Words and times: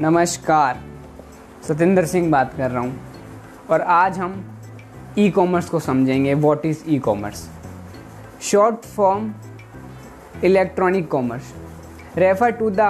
नमस्कार। 0.00 0.76
सतेंद्र 1.68 2.04
सिंह 2.06 2.30
बात 2.30 2.54
कर 2.56 2.70
रहा 2.70 2.82
हूँ। 2.82 3.00
और 3.70 3.80
आज 3.80 4.18
हम 4.18 4.34
ई 5.18 5.28
कॉमर्स 5.30 5.68
को 5.68 5.80
समझेंगे। 5.80 6.34
What 6.34 6.64
is 6.66 6.78
e 6.88 6.98
commerce 6.98 7.42
short 8.42 8.86
form 8.94 9.30
electronic 10.44 11.08
commerce 11.08 11.52
refer 12.16 12.50
to 12.50 12.70
the 12.70 12.80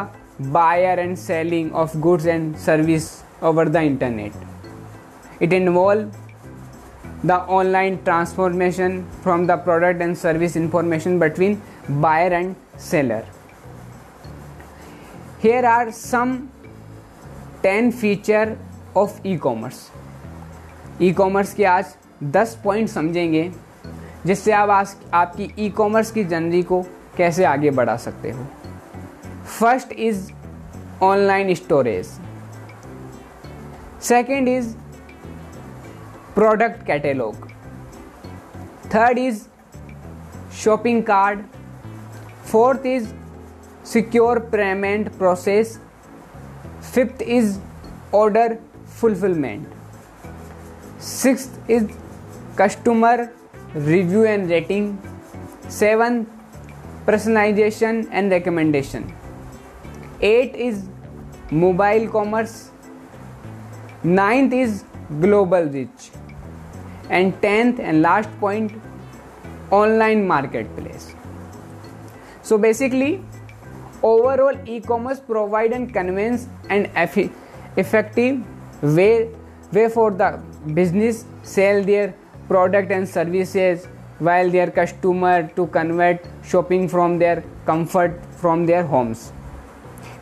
buyer 0.41 0.99
and 0.99 1.17
selling 1.17 1.73
of 1.73 1.97
goods 1.99 2.27
and 2.27 2.55
service 2.67 3.11
over 3.43 3.69
the 3.69 3.77
internet 3.77 5.43
it 5.43 5.53
involve 5.53 6.11
the 7.29 7.41
online 7.55 7.97
transformation 8.05 8.95
from 9.25 9.43
the 9.49 9.57
product 9.65 10.05
and 10.05 10.19
service 10.21 10.55
information 10.61 11.19
between 11.25 11.59
buyer 12.05 12.31
and 12.39 12.55
seller 12.85 13.21
here 15.43 15.67
are 15.73 15.93
some 15.99 16.33
10 17.65 17.91
feature 17.93 18.57
of 18.97 19.21
e 19.27 19.37
commerce 19.37 19.91
e 21.03 21.13
commerce 21.13 21.53
के 21.55 21.65
आज 21.65 21.95
10 22.35 22.55
point 22.65 22.89
समझेंगे, 22.89 23.51
जिससे 24.27 24.53
आप 24.53 24.71
आज 24.71 24.95
आपकी 25.15 25.51
e 25.59 25.69
commerce 25.71 26.11
की 26.11 26.25
journey 26.25 26.63
को 26.63 26.83
कैसे 27.17 27.45
आगे 27.45 27.71
बढ़ा 27.71 27.97
सकते 27.97 28.31
हो। 28.31 28.47
First 29.59 29.93
is 29.93 30.33
online 31.03 31.55
storage 31.55 32.07
second 34.03 34.49
is 34.49 34.75
product 36.35 36.87
catalogue 36.87 37.49
third 38.95 39.19
is 39.19 39.43
shopping 40.63 41.03
card 41.03 41.43
fourth 42.53 42.87
is 42.87 43.09
secure 43.87 44.39
payment 44.53 45.09
process 45.19 45.79
fifth 46.93 47.23
is 47.23 47.59
order 48.13 48.59
fulfillment. 48.85 49.67
Sixth 50.99 51.59
is 51.69 51.89
customer 52.57 53.33
review 53.75 54.25
and 54.27 54.51
rating. 54.51 54.87
Seventh 55.69 56.29
personalization 57.07 58.09
and 58.11 58.31
recommendation. 58.31 59.13
Eight 60.21 60.55
is 60.55 60.89
mobile 61.51 62.09
commerce. 62.09 62.71
Ninth 64.03 64.53
is 64.53 64.85
global 65.21 65.65
reach. 65.65 66.11
And 67.09 67.41
tenth 67.43 67.81
and 67.81 68.03
last 68.03 68.29
point 68.41 68.73
online 69.71 70.27
marketplace. 70.27 71.15
So 72.43 72.59
basically 72.59 73.23
overall 74.05 74.57
e 74.69 74.79
commerce 74.81 75.19
provide 75.27 75.73
and 75.73 75.93
convenience 75.95 76.49
and 76.71 76.87
effective 77.79 78.43
way 78.85 79.11
way 79.75 79.87
for 79.89 80.13
the 80.13 80.33
business 80.69 81.25
sell 81.47 81.85
their 81.85 82.15
product 82.49 82.91
and 82.91 83.07
services 83.07 83.87
well 84.23 84.51
their 84.51 84.71
customer 84.79 85.49
to 85.57 85.67
convert 85.75 86.27
shopping 86.51 86.89
from 86.89 87.19
their 87.19 87.43
comfort 87.67 88.13
from 88.41 88.67
their 88.67 88.85
homes 88.85 89.33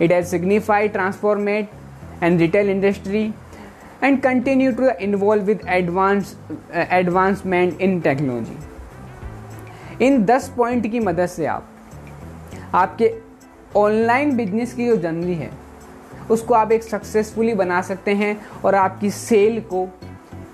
it 0.03 0.13
has 0.13 0.27
signified 0.27 0.93
transformed 0.93 1.71
and 2.23 2.41
retail 2.41 2.71
industry 2.71 3.25
and 4.03 4.21
continue 4.23 4.73
to 4.73 4.89
involve 5.01 5.45
with 5.45 5.61
advance 5.69 6.37
advancement 6.75 7.81
in 7.81 8.01
technology 8.01 10.07
इन 10.07 10.25
दस 10.25 10.49
point 10.57 10.91
की 10.91 11.01
मदद 11.01 11.27
से 11.27 11.47
आप, 11.47 11.69
आपके 12.75 13.07
online 13.77 14.37
business 14.37 14.73
की 14.73 14.87
जो 14.87 14.97
journey 14.97 15.35
है, 15.35 15.51
उसको 16.31 16.55
आप 16.55 16.73
एक 16.73 16.83
सक्सेसफुली 16.83 17.55
बना 17.55 17.83
सकते 17.83 18.11
हैं 18.11 18.41
और 18.65 18.75
आपकी 18.75 19.11
सेल 19.11 19.61
को 19.61 19.89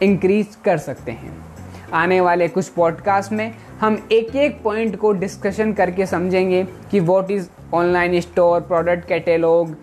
इंक्रीज 0.02 0.56
कर 0.64 0.78
सकते 0.78 1.12
हैं। 1.12 1.44
आने 1.92 2.20
वाले 2.20 2.48
कुछ 2.48 2.68
पॉडकास्ट 2.68 3.32
में 3.32 3.54
हम 3.80 4.08
एक 4.12 4.36
एक 4.36 4.62
पॉइंट 4.62 4.96
को 4.96 5.12
डिस्कशन 5.12 5.72
करके 5.72 6.06
समझेंगे 6.06 6.64
कि 6.90 7.00
what 7.00 7.30
is 7.30 7.48
online 7.74 8.20
store 8.20 8.60
product 8.60 9.08
catalogue 9.08 9.76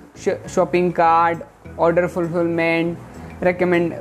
shopping 0.49 0.91
card 0.93 1.39
order 1.79 2.07
fulfilment 2.07 2.97
recommend 3.43 3.93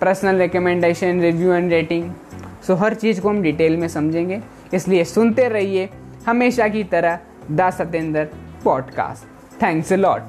personal 0.00 0.36
recommendation 0.36 1.20
review 1.20 1.52
and 1.52 1.72
rating 1.72 2.12
so 2.66 2.74
हर 2.74 2.94
चीज़ 2.94 3.20
को 3.20 3.28
हम 3.28 3.42
डिटेल 3.42 3.76
में 3.76 3.88
समझेंगे। 3.88 4.40
इसलिए 4.74 5.04
सुनते 5.04 5.48
रहिए 5.48 5.88
हमेशा 6.26 6.68
की 6.68 6.84
तरह 6.84 7.18
the 7.50 7.70
Satendra 7.70 8.28
podcast. 8.60 9.26
Thanks 9.58 9.90
a 9.92 9.96
lot. 9.96 10.22